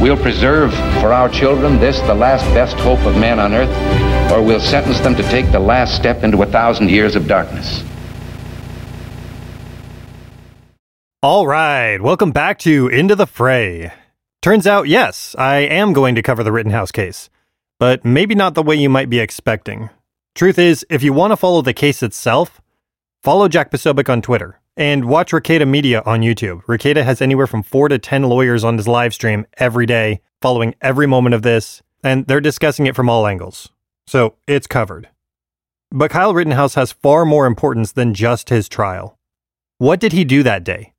We'll 0.00 0.16
preserve 0.16 0.74
for 1.00 1.12
our 1.12 1.28
children 1.28 1.78
this, 1.78 1.98
the 2.00 2.14
last 2.14 2.44
best 2.52 2.76
hope 2.76 3.00
of 3.00 3.16
man 3.16 3.38
on 3.38 3.54
earth, 3.54 4.32
or 4.32 4.42
we'll 4.42 4.60
sentence 4.60 5.00
them 5.00 5.14
to 5.14 5.22
take 5.24 5.50
the 5.50 5.60
last 5.60 5.96
step 5.96 6.22
into 6.22 6.42
a 6.42 6.46
thousand 6.46 6.90
years 6.90 7.16
of 7.16 7.26
darkness. 7.26 7.82
All 11.22 11.46
right, 11.46 12.00
welcome 12.02 12.32
back 12.32 12.58
to 12.60 12.88
Into 12.88 13.14
the 13.14 13.26
Fray. 13.26 13.92
Turns 14.42 14.66
out, 14.66 14.88
yes, 14.88 15.34
I 15.38 15.58
am 15.58 15.94
going 15.94 16.16
to 16.16 16.22
cover 16.22 16.42
the 16.42 16.52
Rittenhouse 16.52 16.92
case, 16.92 17.30
but 17.78 18.04
maybe 18.04 18.34
not 18.34 18.54
the 18.54 18.62
way 18.62 18.76
you 18.76 18.90
might 18.90 19.08
be 19.08 19.20
expecting. 19.20 19.88
Truth 20.34 20.58
is, 20.58 20.84
if 20.90 21.02
you 21.02 21.14
want 21.14 21.30
to 21.30 21.36
follow 21.36 21.62
the 21.62 21.72
case 21.72 22.02
itself, 22.02 22.60
follow 23.22 23.48
Jack 23.48 23.70
Posobiec 23.70 24.10
on 24.10 24.20
Twitter 24.20 24.60
and 24.76 25.04
watch 25.04 25.32
Rekieta 25.32 25.68
Media 25.68 26.02
on 26.04 26.20
YouTube. 26.20 26.62
Rekieta 26.64 27.04
has 27.04 27.20
anywhere 27.20 27.46
from 27.46 27.62
four 27.62 27.88
to 27.88 27.98
10 27.98 28.24
lawyers 28.24 28.64
on 28.64 28.76
his 28.76 28.88
live 28.88 29.14
stream 29.14 29.46
every 29.58 29.86
day, 29.86 30.20
following 30.40 30.74
every 30.80 31.06
moment 31.06 31.34
of 31.34 31.42
this, 31.42 31.82
and 32.02 32.26
they're 32.26 32.40
discussing 32.40 32.86
it 32.86 32.96
from 32.96 33.08
all 33.08 33.26
angles. 33.26 33.70
So 34.06 34.34
it's 34.46 34.66
covered. 34.66 35.08
But 35.90 36.10
Kyle 36.10 36.34
Rittenhouse 36.34 36.74
has 36.74 36.92
far 36.92 37.24
more 37.24 37.46
importance 37.46 37.92
than 37.92 38.14
just 38.14 38.48
his 38.48 38.68
trial. 38.68 39.18
What 39.78 40.00
did 40.00 40.12
he 40.12 40.24
do 40.24 40.42
that 40.42 40.64
day? 40.64 40.92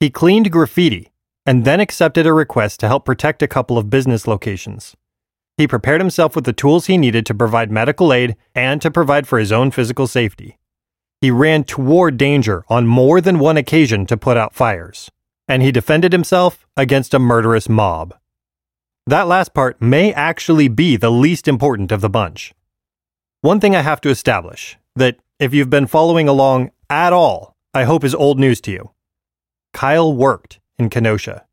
He 0.00 0.10
cleaned 0.10 0.50
graffiti 0.50 1.12
and 1.46 1.64
then 1.64 1.80
accepted 1.80 2.26
a 2.26 2.32
request 2.32 2.80
to 2.80 2.88
help 2.88 3.04
protect 3.04 3.42
a 3.42 3.48
couple 3.48 3.78
of 3.78 3.90
business 3.90 4.26
locations. 4.26 4.96
He 5.56 5.68
prepared 5.68 6.00
himself 6.00 6.34
with 6.34 6.44
the 6.44 6.52
tools 6.52 6.86
he 6.86 6.98
needed 6.98 7.26
to 7.26 7.34
provide 7.34 7.70
medical 7.70 8.12
aid 8.12 8.36
and 8.54 8.80
to 8.82 8.90
provide 8.90 9.28
for 9.28 9.38
his 9.38 9.52
own 9.52 9.70
physical 9.70 10.06
safety. 10.06 10.58
He 11.22 11.30
ran 11.30 11.62
toward 11.62 12.16
danger 12.16 12.64
on 12.68 12.88
more 12.88 13.20
than 13.20 13.38
one 13.38 13.56
occasion 13.56 14.06
to 14.06 14.16
put 14.16 14.36
out 14.36 14.56
fires, 14.56 15.08
and 15.46 15.62
he 15.62 15.70
defended 15.70 16.12
himself 16.12 16.66
against 16.76 17.14
a 17.14 17.20
murderous 17.20 17.68
mob. 17.68 18.12
That 19.06 19.28
last 19.28 19.54
part 19.54 19.80
may 19.80 20.12
actually 20.12 20.66
be 20.66 20.96
the 20.96 21.12
least 21.12 21.46
important 21.46 21.92
of 21.92 22.00
the 22.00 22.10
bunch. 22.10 22.52
One 23.40 23.60
thing 23.60 23.76
I 23.76 23.82
have 23.82 24.00
to 24.00 24.10
establish 24.10 24.76
that 24.96 25.20
if 25.38 25.54
you've 25.54 25.70
been 25.70 25.86
following 25.86 26.26
along 26.26 26.72
at 26.90 27.12
all, 27.12 27.54
I 27.72 27.84
hope 27.84 28.02
is 28.02 28.16
old 28.16 28.40
news 28.40 28.60
to 28.62 28.72
you. 28.72 28.90
Kyle 29.72 30.12
worked 30.12 30.58
in 30.76 30.90
Kenosha. 30.90 31.46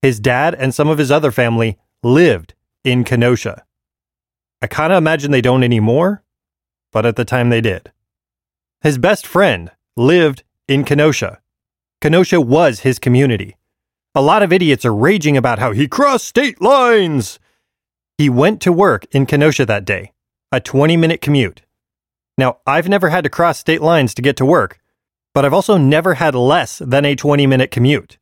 His 0.00 0.20
dad 0.20 0.54
and 0.54 0.72
some 0.72 0.88
of 0.88 0.98
his 0.98 1.10
other 1.10 1.32
family 1.32 1.76
lived 2.04 2.54
in 2.84 3.02
Kenosha. 3.02 3.64
I 4.62 4.68
kind 4.68 4.92
of 4.92 4.98
imagine 4.98 5.32
they 5.32 5.40
don't 5.40 5.64
anymore, 5.64 6.22
but 6.92 7.04
at 7.04 7.16
the 7.16 7.24
time 7.24 7.48
they 7.50 7.60
did. 7.60 7.90
His 8.80 8.98
best 8.98 9.26
friend 9.26 9.70
lived 9.96 10.44
in 10.66 10.84
Kenosha. 10.84 11.40
Kenosha 12.00 12.40
was 12.40 12.80
his 12.80 12.98
community. 12.98 13.56
A 14.14 14.22
lot 14.22 14.42
of 14.42 14.52
idiots 14.52 14.84
are 14.84 14.94
raging 14.94 15.36
about 15.36 15.58
how 15.58 15.72
he 15.72 15.88
crossed 15.88 16.26
state 16.26 16.60
lines. 16.60 17.38
He 18.16 18.28
went 18.28 18.60
to 18.62 18.72
work 18.72 19.06
in 19.12 19.26
Kenosha 19.26 19.66
that 19.66 19.84
day, 19.84 20.12
a 20.52 20.60
20 20.60 20.96
minute 20.96 21.20
commute. 21.20 21.62
Now, 22.36 22.58
I've 22.66 22.88
never 22.88 23.08
had 23.08 23.24
to 23.24 23.30
cross 23.30 23.58
state 23.58 23.82
lines 23.82 24.14
to 24.14 24.22
get 24.22 24.36
to 24.36 24.44
work, 24.44 24.80
but 25.34 25.44
I've 25.44 25.54
also 25.54 25.76
never 25.76 26.14
had 26.14 26.34
less 26.34 26.78
than 26.78 27.04
a 27.04 27.16
20 27.16 27.46
minute 27.46 27.70
commute. 27.70 28.18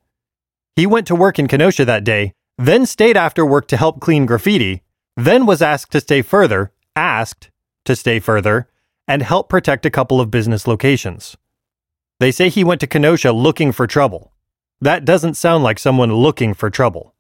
He 0.74 0.86
went 0.86 1.06
to 1.06 1.14
work 1.14 1.38
in 1.38 1.48
Kenosha 1.48 1.84
that 1.84 2.04
day 2.04 2.32
then 2.58 2.86
stayed 2.86 3.16
after 3.16 3.44
work 3.44 3.68
to 3.68 3.76
help 3.76 4.00
clean 4.00 4.26
graffiti, 4.26 4.82
then 5.16 5.46
was 5.46 5.62
asked 5.62 5.92
to 5.92 6.00
stay 6.00 6.22
further, 6.22 6.72
asked 6.94 7.50
to 7.84 7.94
stay 7.94 8.18
further, 8.18 8.68
and 9.08 9.22
help 9.22 9.48
protect 9.48 9.86
a 9.86 9.90
couple 9.90 10.20
of 10.20 10.30
business 10.30 10.66
locations. 10.66 11.36
They 12.18 12.32
say 12.32 12.48
he 12.48 12.64
went 12.64 12.80
to 12.80 12.86
Kenosha 12.86 13.32
looking 13.32 13.72
for 13.72 13.86
trouble. 13.86 14.32
That 14.80 15.04
doesn't 15.04 15.34
sound 15.34 15.64
like 15.64 15.78
someone 15.78 16.12
looking 16.12 16.54
for 16.54 16.70
trouble. 16.70 17.14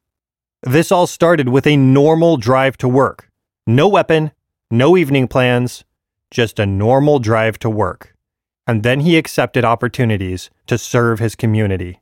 This 0.62 0.90
all 0.90 1.06
started 1.06 1.48
with 1.48 1.66
a 1.66 1.76
normal 1.76 2.36
drive 2.36 2.76
to 2.78 2.88
work. 2.88 3.30
No 3.66 3.88
weapon, 3.88 4.32
no 4.70 4.96
evening 4.96 5.28
plans, 5.28 5.84
just 6.30 6.58
a 6.58 6.66
normal 6.66 7.18
drive 7.18 7.58
to 7.60 7.70
work. 7.70 8.14
And 8.66 8.82
then 8.82 9.00
he 9.00 9.16
accepted 9.16 9.64
opportunities 9.64 10.50
to 10.66 10.76
serve 10.76 11.18
his 11.18 11.36
community. 11.36 12.00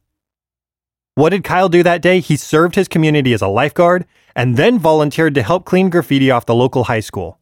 What 1.15 1.31
did 1.31 1.45
Kyle 1.45 1.69
do 1.69 1.83
that 1.83 2.03
day? 2.03 2.21
He 2.21 2.37
served 2.37 2.75
his 2.75 2.89
community 2.89 3.33
as 3.33 3.43
a 3.43 3.49
lifeguard 3.49 4.07
and 4.35 4.57
then 4.57 4.79
volunteered 4.79 5.35
to 5.35 5.43
help 5.43 5.65
clean 5.65 5.91
graffiti 5.91 6.31
off 6.31 6.47
the 6.47 6.55
local 6.55 6.85
high 6.85 7.01
school. 7.01 7.39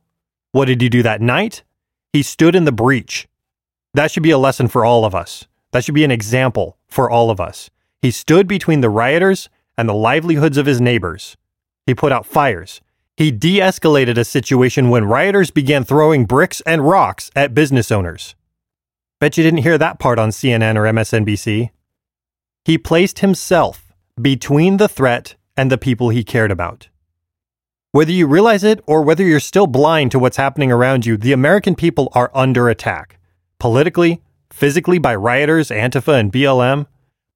What 0.50 0.66
did 0.66 0.80
he 0.80 0.88
do 0.88 1.03
that 1.03 1.22
night? 1.22 1.62
He 2.12 2.22
stood 2.22 2.54
in 2.54 2.64
the 2.64 2.72
breach. 2.72 3.26
That 3.94 4.10
should 4.10 4.22
be 4.22 4.30
a 4.30 4.38
lesson 4.38 4.68
for 4.68 4.84
all 4.84 5.04
of 5.04 5.14
us. 5.14 5.46
That 5.70 5.84
should 5.84 5.94
be 5.94 6.04
an 6.04 6.10
example 6.10 6.76
for 6.86 7.10
all 7.10 7.30
of 7.30 7.40
us. 7.40 7.70
He 8.02 8.10
stood 8.10 8.46
between 8.46 8.82
the 8.82 8.90
rioters 8.90 9.48
and 9.78 9.88
the 9.88 9.94
livelihoods 9.94 10.58
of 10.58 10.66
his 10.66 10.80
neighbors. 10.80 11.36
He 11.86 11.94
put 11.94 12.12
out 12.12 12.26
fires. 12.26 12.80
He 13.16 13.30
de 13.30 13.60
escalated 13.60 14.18
a 14.18 14.24
situation 14.24 14.90
when 14.90 15.06
rioters 15.06 15.50
began 15.50 15.84
throwing 15.84 16.26
bricks 16.26 16.60
and 16.62 16.86
rocks 16.86 17.30
at 17.34 17.54
business 17.54 17.90
owners. 17.90 18.34
Bet 19.18 19.38
you 19.38 19.44
didn't 19.44 19.62
hear 19.62 19.78
that 19.78 19.98
part 19.98 20.18
on 20.18 20.30
CNN 20.30 20.76
or 20.76 20.82
MSNBC. 20.82 21.70
He 22.64 22.78
placed 22.78 23.20
himself 23.20 23.92
between 24.20 24.76
the 24.76 24.88
threat 24.88 25.36
and 25.56 25.70
the 25.70 25.78
people 25.78 26.10
he 26.10 26.24
cared 26.24 26.50
about. 26.50 26.88
Whether 27.94 28.12
you 28.12 28.26
realize 28.26 28.64
it 28.64 28.82
or 28.86 29.03
whether 29.03 29.22
you're 29.22 29.38
still 29.38 29.66
blind 29.66 30.12
to 30.12 30.19
what's 30.19 30.38
happening 30.38 30.72
around 30.72 31.04
you, 31.04 31.19
the 31.19 31.34
American 31.34 31.75
people 31.75 32.08
are 32.14 32.30
under 32.32 32.70
attack. 32.70 33.19
Politically, 33.58 34.22
physically 34.50 34.98
by 34.98 35.14
rioters, 35.14 35.69
Antifa, 35.69 36.19
and 36.19 36.32
BLM, 36.32 36.86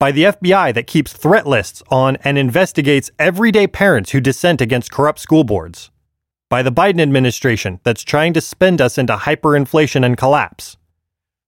by 0.01 0.13
the 0.13 0.25
FBI 0.25 0.73
that 0.73 0.87
keeps 0.87 1.13
threat 1.13 1.47
lists 1.47 1.83
on 1.91 2.17
and 2.25 2.39
investigates 2.39 3.11
everyday 3.19 3.67
parents 3.67 4.13
who 4.13 4.21
dissent 4.21 4.63
against 4.63 4.91
corrupt 4.91 5.19
school 5.19 5.45
boards, 5.45 5.91
by 6.49 6.63
the 6.63 6.73
Biden 6.73 7.03
administration 7.03 7.79
that's 7.85 8.03
trying 8.03 8.33
to 8.33 8.41
spend 8.41 8.81
us 8.81 8.97
into 8.97 9.15
hyperinflation 9.15 10.07
and 10.07 10.17
collapse, 10.17 10.79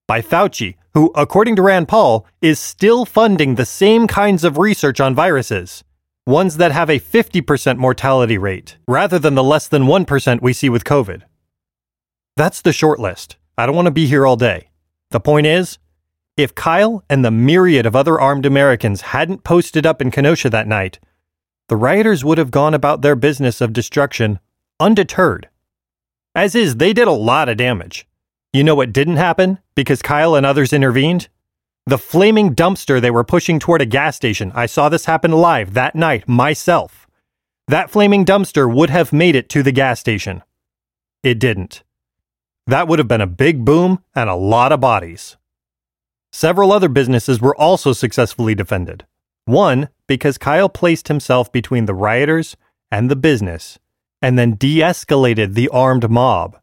by 0.07 0.21
Fauci, 0.21 0.75
who, 0.93 1.11
according 1.15 1.57
to 1.57 1.63
Rand 1.63 1.89
Paul, 1.89 2.27
is 2.43 2.61
still 2.61 3.07
funding 3.07 3.55
the 3.55 3.65
same 3.65 4.07
kinds 4.07 4.45
of 4.45 4.59
research 4.59 5.01
on 5.01 5.15
viruses, 5.15 5.83
ones 6.29 6.59
that 6.59 6.73
have 6.73 6.91
a 6.91 7.01
50% 7.01 7.79
mortality 7.79 8.37
rate, 8.37 8.77
rather 8.87 9.19
than 9.19 9.35
the 9.35 9.43
less 9.43 9.67
than 9.67 9.85
1% 9.85 10.43
we 10.43 10.53
see 10.53 10.69
with 10.69 10.85
COVID. 10.85 11.23
That's 12.37 12.61
the 12.61 12.73
short 12.73 13.01
list. 13.01 13.37
I 13.57 13.65
don't 13.65 13.75
want 13.75 13.87
to 13.87 13.91
be 13.91 14.07
here 14.07 14.27
all 14.27 14.37
day. 14.37 14.69
The 15.11 15.21
point 15.21 15.47
is, 15.47 15.79
if 16.37 16.55
Kyle 16.55 17.03
and 17.09 17.25
the 17.25 17.31
myriad 17.31 17.87
of 17.87 17.97
other 17.97 18.21
armed 18.21 18.45
Americans 18.45 19.01
hadn't 19.01 19.43
posted 19.43 19.87
up 19.87 20.03
in 20.03 20.11
Kenosha 20.11 20.51
that 20.51 20.69
night, 20.69 21.01
the 21.69 21.77
rioters 21.77 22.25
would 22.25 22.39
have 22.39 22.51
gone 22.51 22.75
about 22.75 23.01
their 23.01 23.17
business 23.17 23.63
of 23.63 23.73
destruction 23.73 24.39
undeterred. 24.79 25.49
As 26.35 26.55
is, 26.55 26.77
they 26.77 26.93
did 26.93 27.09
a 27.09 27.13
lot 27.13 27.49
of 27.49 27.57
damage. 27.57 28.07
You 28.53 28.65
know 28.65 28.75
what 28.75 28.93
didn't 28.93 29.17
happen 29.17 29.59
because 29.75 30.03
Kyle 30.03 30.35
and 30.35 30.45
others 30.45 30.73
intervened? 30.75 31.29
The 31.89 31.97
flaming 31.97 32.55
dumpster 32.55 33.01
they 33.01 33.11
were 33.11 33.25
pushing 33.25 33.59
toward 33.59 33.81
a 33.81 33.87
gas 33.87 34.15
station. 34.15 34.53
I 34.55 34.67
saw 34.67 34.91
this 34.91 35.07
happen 35.07 35.33
live 35.33 35.73
that 35.73 35.95
night 35.95 36.29
myself. 36.29 37.09
That 37.67 37.89
flaming 37.89 38.27
dumpster 38.27 38.71
would 38.71 38.91
have 38.91 39.11
made 39.11 39.35
it 39.35 39.49
to 39.49 39.63
the 39.63 39.73
gas 39.73 39.99
station. 39.99 40.43
It 41.23 41.39
didn't. 41.39 41.83
That 42.67 42.89
would 42.89 42.99
have 42.99 43.09
been 43.09 43.23
a 43.23 43.27
big 43.27 43.65
boom 43.65 44.05
and 44.15 44.29
a 44.29 44.35
lot 44.35 44.71
of 44.71 44.81
bodies. 44.81 45.39
Several 46.31 46.73
other 46.73 46.91
businesses 46.91 47.41
were 47.41 47.57
also 47.57 47.95
successfully 47.95 48.55
defended. 48.55 49.07
One, 49.47 49.89
because 50.07 50.37
Kyle 50.37 50.69
placed 50.69 51.09
himself 51.09 51.51
between 51.51 51.87
the 51.87 51.95
rioters 51.95 52.55
and 52.91 53.11
the 53.11 53.17
business, 53.17 53.79
and 54.21 54.39
then 54.39 54.57
de 54.57 54.81
escalated 54.81 55.55
the 55.55 55.71
armed 55.71 56.11
mob. 56.11 56.61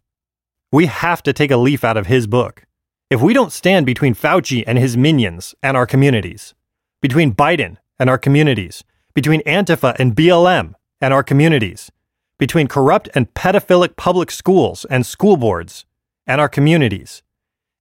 We 0.71 0.85
have 0.85 1.23
to 1.23 1.33
take 1.33 1.49
a 1.49 1.57
leaf 1.57 1.83
out 1.83 1.97
of 1.97 2.05
his 2.05 2.27
book. 2.27 2.67
If 3.09 3.21
we 3.21 3.33
don't 3.33 3.51
stand 3.51 3.85
between 3.85 4.15
Fauci 4.15 4.63
and 4.65 4.79
his 4.79 4.97
minions 4.97 5.53
and 5.61 5.77
our 5.77 5.85
communities, 5.85 6.55
between 7.01 7.35
Biden 7.35 7.77
and 7.99 8.09
our 8.09 8.17
communities, 8.17 8.83
between 9.13 9.41
Antifa 9.43 9.95
and 9.99 10.15
BLM 10.15 10.73
and 10.99 11.13
our 11.13 11.21
communities, 11.21 11.91
between 12.39 12.67
corrupt 12.67 13.07
and 13.13 13.31
pedophilic 13.35 13.95
public 13.95 14.31
schools 14.31 14.85
and 14.89 15.05
school 15.05 15.37
boards 15.37 15.85
and 16.25 16.41
our 16.41 16.49
communities, 16.49 17.21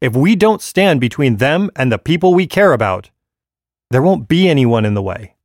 if 0.00 0.14
we 0.14 0.36
don't 0.36 0.60
stand 0.60 1.00
between 1.00 1.38
them 1.38 1.70
and 1.74 1.90
the 1.90 1.98
people 1.98 2.34
we 2.34 2.46
care 2.46 2.74
about, 2.74 3.10
there 3.90 4.02
won't 4.02 4.28
be 4.28 4.46
anyone 4.46 4.84
in 4.84 4.92
the 4.92 5.02
way. 5.02 5.36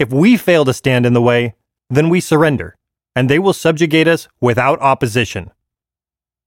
If 0.00 0.10
we 0.10 0.36
fail 0.36 0.64
to 0.64 0.74
stand 0.74 1.06
in 1.06 1.12
the 1.12 1.22
way, 1.22 1.54
then 1.88 2.08
we 2.08 2.20
surrender. 2.20 2.76
and 3.14 3.28
they 3.28 3.38
will 3.38 3.52
subjugate 3.52 4.08
us 4.08 4.26
without 4.40 4.80
opposition. 4.80 5.50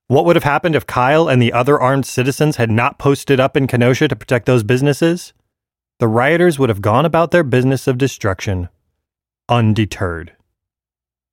What 0.07 0.25
would 0.25 0.35
have 0.35 0.43
happened 0.43 0.75
if 0.75 0.85
Kyle 0.85 1.27
and 1.27 1.41
the 1.41 1.51
other 1.51 1.79
armed 1.79 2.05
citizens 2.05 2.57
had 2.57 2.69
not 2.69 2.99
posted 2.99 3.39
up 3.39 3.57
in 3.57 3.65
Kenosha 3.65 4.07
to 4.07 4.15
protect 4.15 4.45
those 4.45 4.63
businesses? 4.63 5.33
The 5.99 6.07
rioters 6.07 6.59
would 6.59 6.69
have 6.69 6.81
gone 6.81 7.05
about 7.05 7.31
their 7.31 7.43
business 7.43 7.87
of 7.87 7.97
destruction 7.97 8.69
undeterred. 9.49 10.33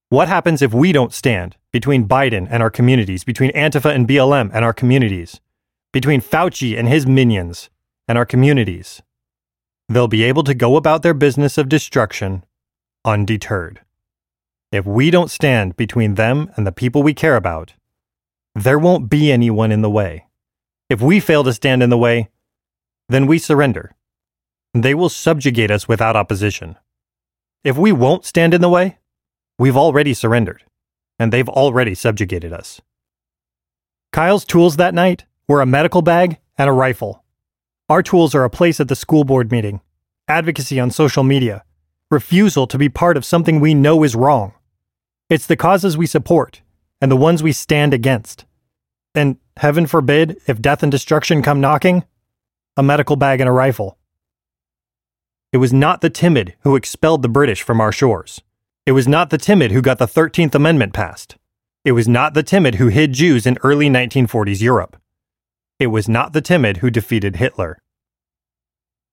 What 0.08 0.28
happens 0.28 0.62
if 0.62 0.72
we 0.72 0.92
don't 0.92 1.12
stand 1.12 1.56
between 1.70 2.08
Biden 2.08 2.46
and 2.50 2.62
our 2.62 2.70
communities, 2.70 3.24
between 3.24 3.50
Antifa 3.52 3.94
and 3.94 4.08
BLM 4.08 4.50
and 4.54 4.64
our 4.64 4.72
communities, 4.72 5.40
between 5.92 6.22
Fauci 6.22 6.78
and 6.78 6.88
his 6.88 7.06
minions 7.06 7.68
and 8.08 8.16
our 8.16 8.26
communities? 8.26 9.02
They'll 9.88 10.08
be 10.08 10.22
able 10.22 10.44
to 10.44 10.54
go 10.54 10.76
about 10.76 11.02
their 11.02 11.14
business 11.14 11.58
of 11.58 11.68
destruction 11.68 12.44
undeterred. 13.04 13.80
If 14.70 14.86
we 14.86 15.10
don't 15.10 15.30
stand 15.30 15.76
between 15.76 16.14
them 16.14 16.50
and 16.56 16.66
the 16.66 16.72
people 16.72 17.02
we 17.02 17.12
care 17.12 17.36
about, 17.36 17.74
there 18.54 18.78
won't 18.78 19.08
be 19.08 19.32
anyone 19.32 19.72
in 19.72 19.82
the 19.82 19.90
way. 19.90 20.26
If 20.90 21.00
we 21.00 21.20
fail 21.20 21.42
to 21.44 21.52
stand 21.52 21.82
in 21.82 21.90
the 21.90 21.98
way, 21.98 22.28
then 23.08 23.26
we 23.26 23.38
surrender. 23.38 23.94
They 24.74 24.94
will 24.94 25.08
subjugate 25.08 25.70
us 25.70 25.88
without 25.88 26.16
opposition. 26.16 26.76
If 27.64 27.76
we 27.76 27.92
won't 27.92 28.24
stand 28.24 28.54
in 28.54 28.60
the 28.60 28.68
way, 28.68 28.98
we've 29.58 29.76
already 29.76 30.14
surrendered, 30.14 30.64
and 31.18 31.32
they've 31.32 31.48
already 31.48 31.94
subjugated 31.94 32.52
us. 32.52 32.80
Kyle's 34.12 34.44
tools 34.44 34.76
that 34.76 34.94
night 34.94 35.24
were 35.48 35.60
a 35.60 35.66
medical 35.66 36.02
bag 36.02 36.38
and 36.58 36.68
a 36.68 36.72
rifle. 36.72 37.24
Our 37.88 38.02
tools 38.02 38.34
are 38.34 38.44
a 38.44 38.50
place 38.50 38.80
at 38.80 38.88
the 38.88 38.96
school 38.96 39.24
board 39.24 39.50
meeting, 39.50 39.80
advocacy 40.28 40.78
on 40.80 40.90
social 40.90 41.22
media, 41.22 41.64
refusal 42.10 42.66
to 42.66 42.78
be 42.78 42.88
part 42.88 43.16
of 43.16 43.24
something 43.24 43.60
we 43.60 43.74
know 43.74 44.02
is 44.02 44.14
wrong. 44.14 44.52
It's 45.28 45.46
the 45.46 45.56
causes 45.56 45.96
we 45.96 46.06
support 46.06 46.61
and 47.02 47.10
the 47.10 47.16
ones 47.16 47.42
we 47.42 47.52
stand 47.52 47.92
against. 47.92 48.46
And 49.14 49.36
heaven 49.56 49.86
forbid, 49.86 50.40
if 50.46 50.62
death 50.62 50.82
and 50.84 50.90
destruction 50.90 51.42
come 51.42 51.60
knocking, 51.60 52.04
a 52.76 52.82
medical 52.82 53.16
bag 53.16 53.40
and 53.40 53.48
a 53.48 53.52
rifle. 53.52 53.98
It 55.52 55.58
was 55.58 55.72
not 55.72 56.00
the 56.00 56.08
timid 56.08 56.54
who 56.60 56.76
expelled 56.76 57.20
the 57.20 57.28
British 57.28 57.60
from 57.60 57.80
our 57.80 57.92
shores. 57.92 58.40
It 58.86 58.92
was 58.92 59.08
not 59.08 59.30
the 59.30 59.36
timid 59.36 59.72
who 59.72 59.82
got 59.82 59.98
the 59.98 60.06
13th 60.06 60.54
Amendment 60.54 60.94
passed. 60.94 61.36
It 61.84 61.92
was 61.92 62.06
not 62.06 62.34
the 62.34 62.44
timid 62.44 62.76
who 62.76 62.86
hid 62.86 63.12
Jews 63.12 63.46
in 63.46 63.58
early 63.64 63.90
1940s 63.90 64.62
Europe. 64.62 64.96
It 65.80 65.88
was 65.88 66.08
not 66.08 66.32
the 66.32 66.40
timid 66.40 66.78
who 66.78 66.90
defeated 66.90 67.36
Hitler. 67.36 67.78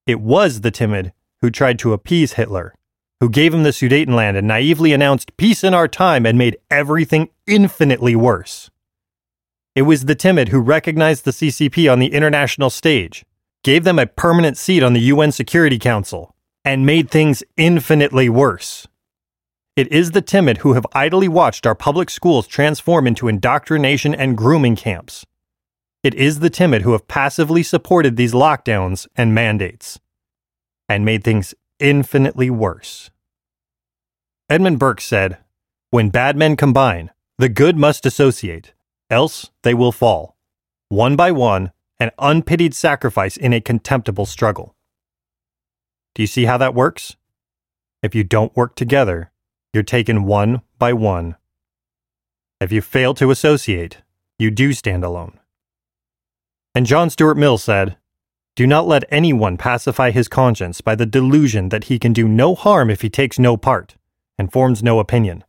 It 0.06 0.22
was 0.22 0.62
the 0.62 0.72
timid 0.72 1.12
who 1.42 1.50
tried 1.50 1.80
to 1.80 1.94
appease 1.94 2.34
Hitler, 2.34 2.76
who 3.20 3.30
gave 3.30 3.54
him 3.54 3.64
the 3.64 3.70
Sudetenland 3.70 4.38
and 4.38 4.48
naively 4.48 4.94
announced 4.94 5.36
peace 5.38 5.64
in 5.64 5.74
our 5.74 5.88
time 5.88 6.26
and 6.26 6.38
made 6.38 6.58
everything 6.72 7.30
infinitely 7.46 8.16
worse. 8.16 8.70
It 9.76 9.84
was 9.84 10.06
the 10.06 10.16
timid 10.16 10.50
who 10.50 10.60
recognized 10.60 11.26
the 11.26 11.32
CCP 11.32 11.92
on 11.92 12.00
the 12.00 12.14
international 12.14 12.70
stage 12.70 13.26
gave 13.64 13.84
them 13.84 14.00
a 14.00 14.06
permanent 14.06 14.58
seat 14.58 14.84
on 14.84 14.94
the 14.94 15.02
UN 15.02 15.32
Security 15.32 15.78
Council, 15.78 16.36
and 16.64 16.86
made 16.86 17.10
things 17.10 17.44
infinitely 17.58 18.30
worse. 18.30 18.88
It 19.76 19.92
is 19.92 20.12
the 20.12 20.22
timid 20.22 20.58
who 20.58 20.74
have 20.74 20.86
idly 20.94 21.28
watched 21.28 21.66
our 21.66 21.76
public 21.76 22.10
schools 22.10 22.48
transform 22.48 23.08
into 23.08 23.28
indoctrination 23.28 24.14
and 24.14 24.38
grooming 24.38 24.76
camps. 24.76 25.26
It 26.04 26.16
is 26.16 26.40
the 26.40 26.50
timid 26.50 26.82
who 26.82 26.94
have 26.94 27.08
passively 27.08 27.64
supported 27.64 28.16
these 28.16 28.34
lockdowns 28.34 29.08
and 29.16 29.34
mandates, 29.34 30.00
and 30.88 31.06
made 31.06 31.24
things 31.24 31.54
infinitely 31.80 32.50
worse. 32.50 33.10
Edmund 34.50 34.80
Burke 34.80 35.02
said, 35.02 35.38
When 35.92 36.10
bad 36.10 36.36
men 36.36 36.56
combine, 36.56 37.12
the 37.38 37.50
good 37.50 37.78
must 37.78 38.06
associate, 38.06 38.74
else 39.10 39.50
they 39.64 39.74
will 39.74 39.92
fall, 39.92 40.36
one 40.90 41.16
by 41.16 41.32
one, 41.32 41.72
an 42.00 42.12
unpitied 42.18 42.74
sacrifice 42.74 43.38
in 43.38 43.54
a 43.54 43.62
contemptible 43.62 44.26
struggle. 44.26 44.76
Do 46.16 46.24
you 46.24 46.28
see 46.28 46.46
how 46.46 46.58
that 46.58 46.74
works? 46.74 47.16
If 48.02 48.16
you 48.16 48.24
don't 48.24 48.56
work 48.56 48.76
together, 48.76 49.32
you're 49.74 49.84
taken 49.84 50.24
one 50.24 50.62
by 50.78 50.94
one. 50.94 51.36
If 52.60 52.72
you 52.72 52.82
fail 52.82 53.14
to 53.16 53.32
associate, 53.32 54.00
you 54.38 54.52
do 54.52 54.74
stand 54.74 55.04
alone. 55.04 55.40
And 56.74 56.86
John 56.86 57.10
Stuart 57.10 57.36
Mill 57.36 57.58
said, 57.58 57.98
Do 58.60 58.68
not 58.68 58.88
let 58.88 59.06
anyone 59.10 59.56
pacify 59.56 60.12
his 60.12 60.28
conscience 60.28 60.82
by 60.82 60.94
the 60.94 61.06
delusion 61.06 61.70
that 61.70 61.86
he 61.86 61.98
can 61.98 62.12
do 62.12 62.28
no 62.28 62.56
harm 62.56 62.90
if 62.90 63.00
he 63.00 63.10
takes 63.10 63.40
no 63.40 63.56
part 63.56 63.96
and 64.38 64.52
forms 64.52 64.84
no 64.84 65.00
opinion. 65.00 65.46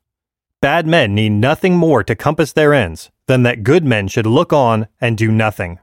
Bad 0.60 0.86
men 0.86 1.12
need 1.12 1.30
nothing 1.30 1.74
more 1.74 2.04
to 2.04 2.14
compass 2.14 2.52
their 2.52 2.72
ends 2.72 3.10
than 3.26 3.42
that 3.42 3.64
good 3.64 3.84
men 3.84 4.06
should 4.06 4.26
look 4.26 4.52
on 4.52 4.86
and 5.00 5.18
do 5.18 5.32
nothing. 5.32 5.80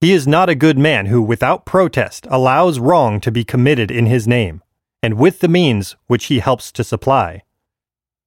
He 0.00 0.10
is 0.10 0.26
not 0.26 0.48
a 0.48 0.56
good 0.56 0.76
man 0.76 1.06
who, 1.06 1.22
without 1.22 1.66
protest, 1.66 2.26
allows 2.28 2.80
wrong 2.80 3.20
to 3.20 3.30
be 3.30 3.44
committed 3.44 3.92
in 3.92 4.06
his 4.06 4.26
name, 4.26 4.60
and 5.04 5.14
with 5.14 5.38
the 5.38 5.46
means 5.46 5.94
which 6.08 6.24
he 6.24 6.40
helps 6.40 6.72
to 6.72 6.82
supply, 6.82 7.44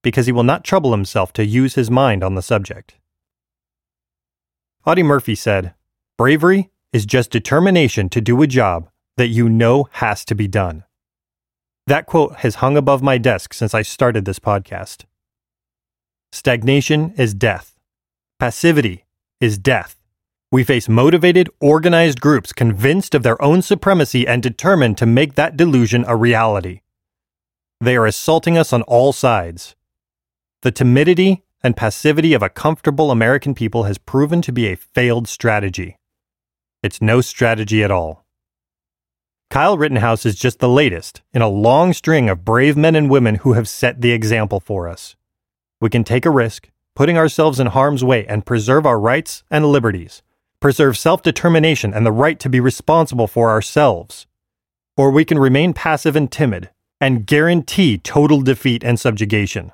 because 0.02 0.28
he 0.28 0.32
will 0.32 0.44
not 0.44 0.64
trouble 0.64 0.92
himself 0.92 1.34
to 1.34 1.46
use 1.46 1.76
his 1.76 1.92
mind 1.92 2.24
on 2.24 2.36
the 2.36 2.42
subject. 2.42 2.96
Audie 4.86 5.04
Murphy 5.04 5.36
said, 5.36 5.74
Bravery 6.18 6.70
is 6.94 7.06
just 7.06 7.32
determination 7.32 8.08
to 8.10 8.22
do 8.22 8.42
a 8.42 8.48
job 8.48 8.88
that 9.18 9.28
you 9.28 9.50
know 9.50 9.90
has 9.94 10.24
to 10.26 10.36
be 10.36 10.48
done. 10.48 10.84
That 11.88 12.06
quote 12.06 12.38
has 12.38 12.56
hung 12.56 12.78
above 12.78 13.02
my 13.02 13.18
desk 13.18 13.54
since 13.54 13.74
I 13.74 13.82
started 13.82 14.24
this 14.24 14.40
podcast. 14.40 15.04
Stagnation 16.32 17.14
is 17.18 17.34
death. 17.34 17.78
Passivity 18.40 19.04
is 19.42 19.58
death. 19.58 19.98
We 20.52 20.64
face 20.64 20.88
motivated, 20.88 21.50
organized 21.60 22.22
groups 22.22 22.54
convinced 22.54 23.16
of 23.16 23.24
their 23.24 23.42
own 23.42 23.62
supremacy 23.62 24.28
and 24.28 24.42
determined 24.42 24.98
to 25.00 25.06
make 25.06 25.34
that 25.34 25.58
delusion 25.58 26.06
a 26.08 26.16
reality. 26.16 26.82
They 27.82 27.98
are 27.98 28.06
assaulting 28.06 28.58
us 28.58 28.72
on 28.72 28.84
all 28.84 29.14
sides. 29.14 29.76
The 30.62 30.72
timidity 30.72 31.44
and 31.64 31.76
passivity 31.76 32.34
of 32.34 32.44
a 32.44 32.50
comfortable 32.50 33.12
American 33.12 33.56
people 33.56 33.84
has 33.84 33.98
proven 33.98 34.42
to 34.44 34.52
be 34.52 34.68
a 34.68 34.76
failed 34.76 35.28
strategy. 35.28 35.98
It's 36.84 37.02
no 37.02 37.22
strategy 37.22 37.84
at 37.84 37.90
all. 37.90 38.24
Kyle 39.50 39.78
Rittenhouse 39.78 40.26
is 40.26 40.36
just 40.36 40.60
the 40.60 40.70
latest 40.70 41.22
in 41.34 41.42
a 41.42 41.48
long 41.48 41.94
string 41.94 42.30
of 42.30 42.46
brave 42.46 42.78
men 42.78 42.96
and 42.96 43.10
women 43.10 43.36
who 43.36 43.54
have 43.54 43.68
set 43.68 44.02
the 44.02 44.12
example 44.12 44.60
for 44.60 44.88
us. 44.88 45.16
We 45.82 45.90
can 45.90 46.04
take 46.04 46.26
a 46.26 46.30
risk, 46.30 46.70
putting 46.96 47.18
ourselves 47.18 47.60
in 47.60 47.68
harm's 47.68 48.04
way, 48.04 48.26
and 48.28 48.46
preserve 48.46 48.86
our 48.86 49.00
rights 49.00 49.44
and 49.50 49.66
liberties 49.66 50.22
preserve 50.64 50.98
self 50.98 51.22
determination 51.22 51.94
and 51.94 52.06
the 52.06 52.12
right 52.14 52.40
to 52.40 52.48
be 52.48 52.62
responsible 52.62 53.28
for 53.28 53.50
ourselves. 53.50 54.28
Or 54.96 55.12
we 55.12 55.26
can 55.26 55.38
remain 55.38 55.74
passive 55.74 56.16
and 56.16 56.32
timid 56.32 56.70
and 57.02 57.26
guarantee 57.26 57.98
total 57.98 58.42
defeat 58.42 58.82
and 58.82 58.98
subjugation. 58.98 59.74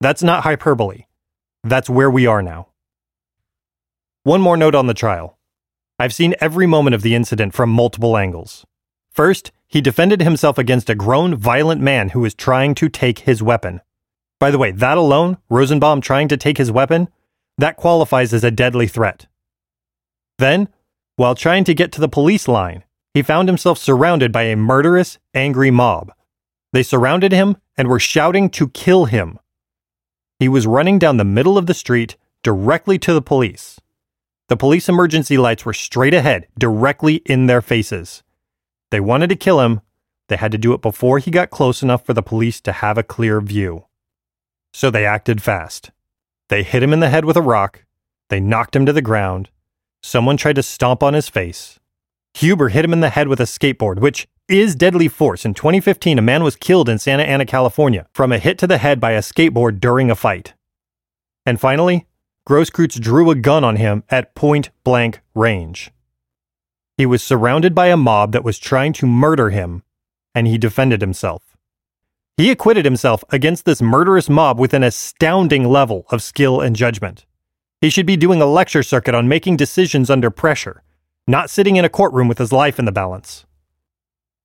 That's 0.00 0.24
not 0.24 0.42
hyperbole. 0.42 1.04
That's 1.62 1.88
where 1.88 2.10
we 2.10 2.26
are 2.26 2.42
now. 2.42 2.70
One 4.24 4.40
more 4.40 4.56
note 4.56 4.74
on 4.74 4.88
the 4.88 4.94
trial. 4.94 5.38
I've 5.98 6.14
seen 6.14 6.34
every 6.40 6.66
moment 6.66 6.94
of 6.94 7.02
the 7.02 7.14
incident 7.14 7.54
from 7.54 7.70
multiple 7.70 8.16
angles. 8.16 8.66
First, 9.12 9.52
he 9.68 9.80
defended 9.80 10.20
himself 10.22 10.58
against 10.58 10.90
a 10.90 10.94
grown, 10.94 11.36
violent 11.36 11.80
man 11.80 12.10
who 12.10 12.20
was 12.20 12.34
trying 12.34 12.74
to 12.76 12.88
take 12.88 13.20
his 13.20 13.42
weapon. 13.42 13.80
By 14.40 14.50
the 14.50 14.58
way, 14.58 14.72
that 14.72 14.98
alone, 14.98 15.38
Rosenbaum 15.48 16.00
trying 16.00 16.26
to 16.28 16.36
take 16.36 16.58
his 16.58 16.72
weapon, 16.72 17.08
that 17.58 17.76
qualifies 17.76 18.34
as 18.34 18.42
a 18.42 18.50
deadly 18.50 18.88
threat. 18.88 19.26
Then, 20.38 20.68
while 21.14 21.36
trying 21.36 21.62
to 21.64 21.74
get 21.74 21.92
to 21.92 22.00
the 22.00 22.08
police 22.08 22.48
line, 22.48 22.82
he 23.12 23.22
found 23.22 23.48
himself 23.48 23.78
surrounded 23.78 24.32
by 24.32 24.42
a 24.42 24.56
murderous, 24.56 25.18
angry 25.32 25.70
mob. 25.70 26.12
They 26.72 26.82
surrounded 26.82 27.30
him 27.30 27.56
and 27.76 27.86
were 27.86 28.00
shouting 28.00 28.50
to 28.50 28.68
kill 28.68 29.04
him. 29.04 29.38
He 30.40 30.48
was 30.48 30.66
running 30.66 30.98
down 30.98 31.18
the 31.18 31.24
middle 31.24 31.56
of 31.56 31.66
the 31.66 31.74
street 31.74 32.16
directly 32.42 32.98
to 32.98 33.14
the 33.14 33.22
police. 33.22 33.80
The 34.48 34.56
police 34.56 34.88
emergency 34.88 35.38
lights 35.38 35.64
were 35.64 35.72
straight 35.72 36.12
ahead, 36.12 36.48
directly 36.58 37.16
in 37.24 37.46
their 37.46 37.62
faces. 37.62 38.22
They 38.90 39.00
wanted 39.00 39.28
to 39.30 39.36
kill 39.36 39.60
him. 39.60 39.80
They 40.28 40.36
had 40.36 40.52
to 40.52 40.58
do 40.58 40.74
it 40.74 40.82
before 40.82 41.18
he 41.18 41.30
got 41.30 41.50
close 41.50 41.82
enough 41.82 42.04
for 42.04 42.12
the 42.12 42.22
police 42.22 42.60
to 42.62 42.72
have 42.72 42.98
a 42.98 43.02
clear 43.02 43.40
view. 43.40 43.86
So 44.72 44.90
they 44.90 45.06
acted 45.06 45.42
fast. 45.42 45.90
They 46.48 46.62
hit 46.62 46.82
him 46.82 46.92
in 46.92 47.00
the 47.00 47.08
head 47.08 47.24
with 47.24 47.36
a 47.36 47.42
rock. 47.42 47.84
They 48.28 48.40
knocked 48.40 48.76
him 48.76 48.84
to 48.86 48.92
the 48.92 49.02
ground. 49.02 49.48
Someone 50.02 50.36
tried 50.36 50.56
to 50.56 50.62
stomp 50.62 51.02
on 51.02 51.14
his 51.14 51.28
face. 51.28 51.78
Huber 52.34 52.68
hit 52.68 52.84
him 52.84 52.92
in 52.92 53.00
the 53.00 53.10
head 53.10 53.28
with 53.28 53.40
a 53.40 53.44
skateboard, 53.44 54.00
which 54.00 54.28
is 54.48 54.74
deadly 54.74 55.08
force. 55.08 55.46
In 55.46 55.54
2015, 55.54 56.18
a 56.18 56.22
man 56.22 56.44
was 56.44 56.56
killed 56.56 56.88
in 56.88 56.98
Santa 56.98 57.22
Ana, 57.22 57.46
California, 57.46 58.06
from 58.12 58.32
a 58.32 58.38
hit 58.38 58.58
to 58.58 58.66
the 58.66 58.78
head 58.78 59.00
by 59.00 59.12
a 59.12 59.20
skateboard 59.20 59.80
during 59.80 60.10
a 60.10 60.14
fight. 60.14 60.52
And 61.46 61.60
finally, 61.60 62.06
Grosskreutz 62.46 63.00
drew 63.00 63.30
a 63.30 63.34
gun 63.34 63.64
on 63.64 63.76
him 63.76 64.04
at 64.10 64.34
point 64.34 64.68
blank 64.84 65.20
range. 65.34 65.90
He 66.98 67.06
was 67.06 67.22
surrounded 67.22 67.74
by 67.74 67.86
a 67.86 67.96
mob 67.96 68.32
that 68.32 68.44
was 68.44 68.58
trying 68.58 68.92
to 68.94 69.06
murder 69.06 69.48
him, 69.48 69.82
and 70.34 70.46
he 70.46 70.58
defended 70.58 71.00
himself. 71.00 71.56
He 72.36 72.50
acquitted 72.50 72.84
himself 72.84 73.24
against 73.30 73.64
this 73.64 73.80
murderous 73.80 74.28
mob 74.28 74.58
with 74.58 74.74
an 74.74 74.82
astounding 74.82 75.64
level 75.64 76.04
of 76.10 76.22
skill 76.22 76.60
and 76.60 76.76
judgment. 76.76 77.24
He 77.80 77.88
should 77.88 78.06
be 78.06 78.16
doing 78.16 78.42
a 78.42 78.46
lecture 78.46 78.82
circuit 78.82 79.14
on 79.14 79.26
making 79.26 79.56
decisions 79.56 80.10
under 80.10 80.30
pressure, 80.30 80.82
not 81.26 81.48
sitting 81.48 81.76
in 81.76 81.84
a 81.84 81.88
courtroom 81.88 82.28
with 82.28 82.38
his 82.38 82.52
life 82.52 82.78
in 82.78 82.84
the 82.84 82.92
balance. 82.92 83.46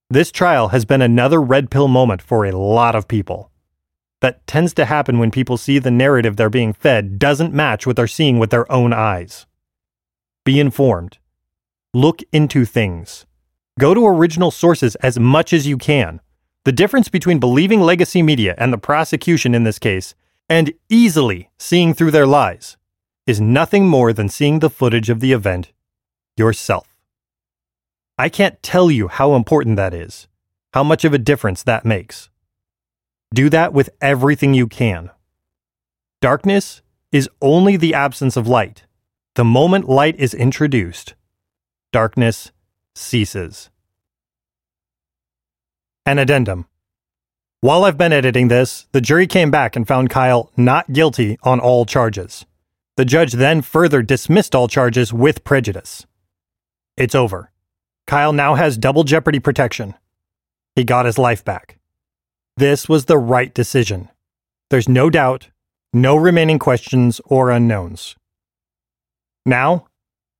This 0.09 0.31
trial 0.31 0.69
has 0.69 0.85
been 0.85 1.01
another 1.01 1.41
red 1.41 1.69
pill 1.69 1.87
moment 1.87 2.21
for 2.21 2.45
a 2.45 2.57
lot 2.57 2.95
of 2.95 3.07
people. 3.07 3.51
That 4.21 4.45
tends 4.47 4.73
to 4.73 4.85
happen 4.85 5.17
when 5.17 5.31
people 5.31 5.57
see 5.57 5.79
the 5.79 5.91
narrative 5.91 6.35
they're 6.35 6.49
being 6.49 6.73
fed 6.73 7.19
doesn't 7.19 7.53
match 7.53 7.87
what 7.87 7.95
they're 7.95 8.07
seeing 8.07 8.37
with 8.37 8.49
their 8.49 8.69
own 8.71 8.91
eyes. 8.91 9.45
Be 10.43 10.59
informed. 10.59 11.19
Look 11.93 12.21
into 12.31 12.65
things. 12.65 13.25
Go 13.79 13.93
to 13.93 14.05
original 14.05 14.51
sources 14.51 14.95
as 14.95 15.17
much 15.17 15.53
as 15.53 15.67
you 15.67 15.77
can. 15.77 16.19
The 16.65 16.71
difference 16.73 17.07
between 17.07 17.39
believing 17.39 17.79
legacy 17.81 18.21
media 18.21 18.55
and 18.57 18.73
the 18.73 18.77
prosecution 18.77 19.55
in 19.55 19.63
this 19.63 19.79
case, 19.79 20.15
and 20.49 20.73
easily 20.89 21.49
seeing 21.57 21.93
through 21.93 22.11
their 22.11 22.27
lies, 22.27 22.75
is 23.25 23.39
nothing 23.39 23.87
more 23.87 24.11
than 24.11 24.27
seeing 24.27 24.59
the 24.59 24.69
footage 24.69 25.09
of 25.09 25.21
the 25.21 25.31
event 25.31 25.71
yourself. 26.35 26.95
I 28.17 28.27
can't 28.27 28.61
tell 28.61 28.91
you 28.91 29.07
how 29.07 29.35
important 29.35 29.77
that 29.77 29.93
is, 29.93 30.27
how 30.73 30.83
much 30.83 31.05
of 31.05 31.13
a 31.13 31.17
difference 31.17 31.63
that 31.63 31.85
makes. 31.85 32.29
Do 33.33 33.49
that 33.49 33.73
with 33.73 33.91
everything 34.01 34.53
you 34.53 34.67
can. 34.67 35.11
Darkness 36.21 36.81
is 37.11 37.29
only 37.41 37.77
the 37.77 37.93
absence 37.93 38.35
of 38.35 38.47
light. 38.47 38.83
The 39.35 39.45
moment 39.45 39.87
light 39.87 40.15
is 40.19 40.33
introduced, 40.33 41.13
darkness 41.91 42.51
ceases. 42.95 43.69
An 46.05 46.17
addendum. 46.17 46.65
While 47.61 47.83
I've 47.83 47.97
been 47.97 48.13
editing 48.13 48.47
this, 48.47 48.87
the 48.93 49.01
jury 49.01 49.27
came 49.27 49.51
back 49.51 49.75
and 49.75 49.87
found 49.87 50.09
Kyle 50.09 50.51
not 50.57 50.91
guilty 50.91 51.37
on 51.43 51.59
all 51.59 51.85
charges. 51.85 52.45
The 52.97 53.05
judge 53.05 53.33
then 53.33 53.61
further 53.61 54.01
dismissed 54.01 54.55
all 54.55 54.67
charges 54.67 55.13
with 55.13 55.43
prejudice. 55.43 56.05
It's 56.97 57.15
over. 57.15 57.51
Kyle 58.07 58.33
now 58.33 58.55
has 58.55 58.77
double 58.77 59.03
jeopardy 59.03 59.39
protection. 59.39 59.93
He 60.75 60.83
got 60.83 61.05
his 61.05 61.17
life 61.17 61.45
back. 61.45 61.78
This 62.59 62.89
was 62.89 63.05
the 63.05 63.17
right 63.17 63.53
decision. 63.53 64.09
There's 64.69 64.89
no 64.89 65.09
doubt, 65.09 65.47
no 65.93 66.17
remaining 66.17 66.59
questions 66.59 67.21
or 67.23 67.51
unknowns. 67.51 68.17
Now, 69.45 69.85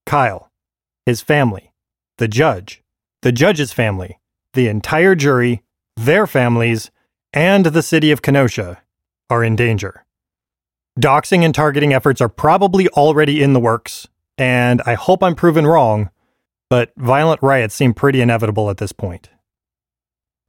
Kyle, 0.05 0.51
his 1.05 1.21
family, 1.21 1.71
the 2.17 2.27
judge, 2.27 2.83
the 3.21 3.31
judge's 3.31 3.71
family, 3.71 4.19
the 4.53 4.67
entire 4.67 5.15
jury, 5.15 5.63
their 5.95 6.27
families, 6.27 6.91
and 7.31 7.67
the 7.67 7.81
city 7.81 8.11
of 8.11 8.21
Kenosha 8.21 8.81
are 9.29 9.41
in 9.41 9.55
danger. 9.55 10.03
Doxing 10.99 11.45
and 11.45 11.55
targeting 11.55 11.93
efforts 11.93 12.19
are 12.19 12.27
probably 12.27 12.89
already 12.89 13.41
in 13.41 13.53
the 13.53 13.61
works, 13.61 14.09
and 14.37 14.81
I 14.85 14.95
hope 14.95 15.23
I'm 15.23 15.35
proven 15.35 15.65
wrong, 15.65 16.09
but 16.69 16.91
violent 16.97 17.41
riots 17.41 17.75
seem 17.75 17.93
pretty 17.93 18.19
inevitable 18.19 18.69
at 18.69 18.75
this 18.75 18.91
point. 18.91 19.29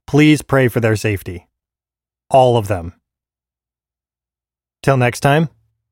Please 0.08 0.42
pray 0.42 0.66
for 0.66 0.80
their 0.80 0.96
safety. 0.96 1.46
All 2.30 2.56
of 2.56 2.68
them. 2.68 2.94
Till 4.82 4.96
next 4.96 5.20
time, 5.20 5.48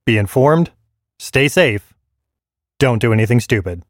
be 0.07 0.17
informed, 0.17 0.71
stay 1.19 1.49
safe, 1.49 1.95
don't 2.79 3.01
do 3.01 3.13
anything 3.13 3.41
stupid. 3.41 3.83